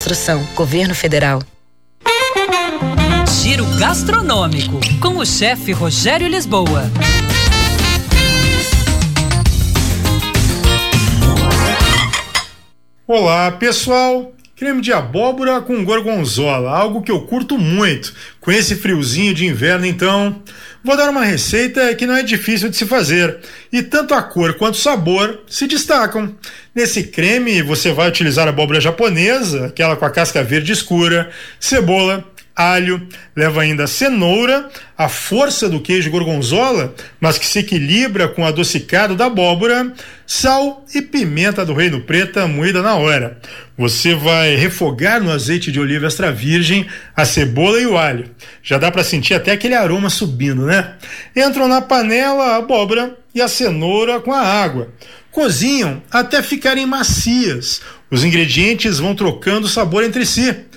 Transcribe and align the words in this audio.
Construção, 0.00 0.46
Governo 0.54 0.94
Federal. 0.94 1.42
Giro 3.42 3.66
gastronômico 3.80 4.78
com 5.02 5.18
o 5.18 5.26
chefe 5.26 5.72
Rogério 5.72 6.28
Lisboa. 6.28 6.84
Olá, 13.08 13.50
pessoal. 13.50 14.32
Creme 14.58 14.80
de 14.80 14.92
abóbora 14.92 15.60
com 15.60 15.84
gorgonzola, 15.84 16.68
algo 16.72 17.00
que 17.00 17.12
eu 17.12 17.20
curto 17.20 17.56
muito. 17.56 18.12
Com 18.40 18.50
esse 18.50 18.74
friozinho 18.74 19.32
de 19.32 19.46
inverno, 19.46 19.86
então, 19.86 20.42
vou 20.82 20.96
dar 20.96 21.10
uma 21.10 21.22
receita 21.24 21.94
que 21.94 22.04
não 22.04 22.16
é 22.16 22.24
difícil 22.24 22.68
de 22.68 22.76
se 22.76 22.84
fazer. 22.84 23.38
E 23.72 23.84
tanto 23.84 24.14
a 24.14 24.20
cor 24.20 24.54
quanto 24.54 24.74
o 24.74 24.78
sabor 24.78 25.44
se 25.46 25.68
destacam. 25.68 26.34
Nesse 26.74 27.04
creme, 27.04 27.62
você 27.62 27.92
vai 27.92 28.08
utilizar 28.08 28.48
abóbora 28.48 28.80
japonesa, 28.80 29.66
aquela 29.66 29.94
com 29.94 30.04
a 30.04 30.10
casca 30.10 30.42
verde 30.42 30.72
escura, 30.72 31.30
cebola, 31.60 32.24
alho, 32.58 33.06
leva 33.36 33.62
ainda 33.62 33.86
cenoura, 33.86 34.68
a 34.96 35.08
força 35.08 35.68
do 35.68 35.80
queijo 35.80 36.10
gorgonzola, 36.10 36.92
mas 37.20 37.38
que 37.38 37.46
se 37.46 37.60
equilibra 37.60 38.26
com 38.26 38.42
o 38.42 38.44
adocicado 38.44 39.14
da 39.14 39.26
abóbora, 39.26 39.94
sal 40.26 40.84
e 40.92 41.00
pimenta 41.00 41.64
do 41.64 41.72
reino 41.72 42.00
preta 42.00 42.48
moída 42.48 42.82
na 42.82 42.96
hora. 42.96 43.38
Você 43.78 44.12
vai 44.12 44.56
refogar 44.56 45.22
no 45.22 45.30
azeite 45.30 45.70
de 45.70 45.78
oliva 45.78 46.06
extra 46.06 46.32
virgem 46.32 46.84
a 47.14 47.24
cebola 47.24 47.80
e 47.80 47.86
o 47.86 47.96
alho. 47.96 48.28
Já 48.60 48.76
dá 48.76 48.90
para 48.90 49.04
sentir 49.04 49.34
até 49.34 49.52
aquele 49.52 49.74
aroma 49.74 50.10
subindo, 50.10 50.66
né? 50.66 50.94
Entram 51.36 51.68
na 51.68 51.80
panela 51.80 52.44
a 52.44 52.56
abóbora 52.56 53.16
e 53.32 53.40
a 53.40 53.46
cenoura 53.46 54.18
com 54.18 54.32
a 54.32 54.40
água. 54.40 54.92
Cozinham 55.30 56.02
até 56.10 56.42
ficarem 56.42 56.86
macias. 56.86 57.80
Os 58.10 58.24
ingredientes 58.24 58.98
vão 58.98 59.14
trocando 59.14 59.68
sabor 59.68 60.02
entre 60.02 60.26
si. 60.26 60.67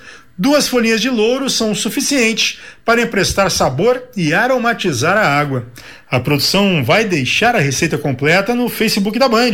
Duas 0.42 0.66
folhinhas 0.66 1.00
de 1.00 1.08
louro 1.08 1.48
são 1.48 1.70
o 1.70 1.76
suficiente 1.76 2.58
para 2.84 3.00
emprestar 3.00 3.48
sabor 3.48 4.10
e 4.16 4.34
aromatizar 4.34 5.16
a 5.16 5.24
água. 5.24 5.68
A 6.10 6.18
produção 6.18 6.82
vai 6.82 7.04
deixar 7.04 7.54
a 7.54 7.60
receita 7.60 7.96
completa 7.96 8.52
no 8.52 8.68
Facebook 8.68 9.20
da 9.20 9.28
Band. 9.28 9.52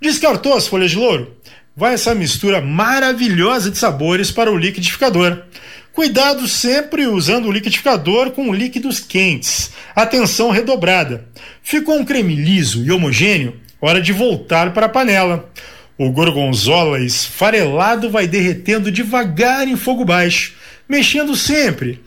Descartou 0.00 0.56
as 0.56 0.66
folhas 0.66 0.90
de 0.90 0.96
louro? 0.96 1.36
Vai 1.76 1.94
essa 1.94 2.16
mistura 2.16 2.60
maravilhosa 2.60 3.70
de 3.70 3.78
sabores 3.78 4.32
para 4.32 4.50
o 4.50 4.58
liquidificador. 4.58 5.40
Cuidado 5.92 6.48
sempre 6.48 7.06
usando 7.06 7.46
o 7.46 7.52
liquidificador 7.52 8.32
com 8.32 8.52
líquidos 8.52 8.98
quentes. 8.98 9.70
Atenção 9.94 10.50
redobrada. 10.50 11.28
Ficou 11.62 11.96
um 11.96 12.04
creme 12.04 12.34
liso 12.34 12.84
e 12.84 12.90
homogêneo? 12.90 13.54
Hora 13.80 14.00
de 14.00 14.12
voltar 14.12 14.74
para 14.74 14.86
a 14.86 14.88
panela. 14.88 15.48
O 15.98 16.12
gorgonzola 16.12 17.00
esfarelado 17.00 18.08
vai 18.08 18.28
derretendo 18.28 18.90
devagar 18.90 19.66
em 19.66 19.76
fogo 19.76 20.04
baixo, 20.04 20.54
mexendo 20.88 21.34
sempre. 21.34 22.00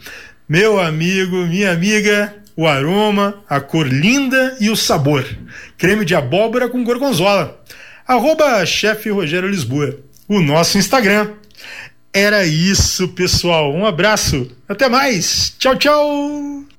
Meu 0.47 0.79
amigo, 0.79 1.45
minha 1.45 1.71
amiga, 1.71 2.33
o 2.55 2.65
aroma, 2.65 3.43
a 3.49 3.59
cor 3.59 3.85
linda 3.85 4.55
e 4.61 4.69
o 4.69 4.77
sabor. 4.77 5.25
Creme 5.77 6.05
de 6.05 6.15
abóbora 6.15 6.69
com 6.69 6.83
gorgonzola. 6.85 7.61
Arroba 8.07 8.65
chefe 8.65 9.09
Rogério 9.09 9.49
Lisboa. 9.49 9.99
O 10.25 10.41
nosso 10.41 10.77
Instagram. 10.77 11.31
Era 12.13 12.45
isso, 12.45 13.09
pessoal. 13.09 13.73
Um 13.73 13.85
abraço. 13.85 14.49
Até 14.69 14.87
mais. 14.87 15.53
Tchau, 15.59 15.75
tchau. 15.75 16.70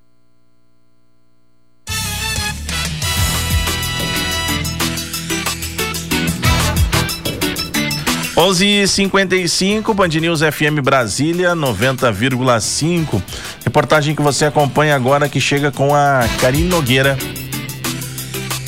11:55 8.37 9.93
Band 9.93 10.09
News 10.09 10.41
FM 10.41 10.81
Brasília 10.83 11.55
90,5. 11.55 13.23
Reportagem 13.63 14.15
que 14.15 14.23
você 14.23 14.47
acompanha 14.47 14.97
agora 14.97 15.29
que 15.29 15.39
chega 15.39 15.71
com 15.71 15.95
a 15.95 16.23
Karine 16.41 16.69
Nogueira. 16.69 17.19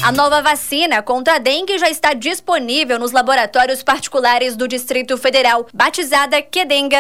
A 0.05 0.13
nova 0.13 0.43
vacina 0.43 1.01
contra 1.01 1.37
a 1.37 1.39
dengue 1.39 1.79
já 1.79 1.89
está 1.89 2.13
disponível 2.13 2.99
nos 2.99 3.11
laboratórios 3.11 3.83
particulares 3.83 4.55
do 4.55 4.69
Distrito 4.69 5.17
Federal, 5.17 5.67
batizada 5.73 6.43
Quedenga 6.43 6.93